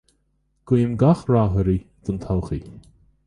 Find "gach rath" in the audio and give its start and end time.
1.03-1.59